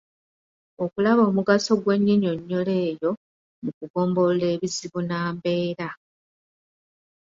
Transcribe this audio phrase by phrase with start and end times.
[0.83, 3.11] Okulaba omugaso gw’ennyinyonnyloero eyo
[3.63, 5.89] mu kugombolola ebizibu nnambeera.